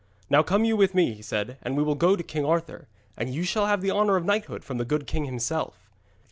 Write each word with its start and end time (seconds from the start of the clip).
'Now 0.31 0.41
come 0.41 0.65
you 0.65 0.75
with 0.75 0.95
me,' 0.95 1.13
he 1.13 1.21
said, 1.21 1.59
'and 1.61 1.77
we 1.77 1.83
will 1.83 1.93
go 1.93 2.15
to 2.15 2.23
King 2.23 2.43
Arthur, 2.43 2.87
and 3.15 3.31
you 3.35 3.43
shall 3.43 3.67
have 3.67 3.81
the 3.81 3.91
honour 3.91 4.15
of 4.15 4.25
knighthood 4.25 4.63
from 4.63 4.79
the 4.79 4.83
good 4.83 5.05
king 5.05 5.25
himself.' 5.25 5.91